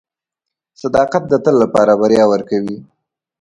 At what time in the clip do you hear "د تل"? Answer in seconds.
1.27-1.55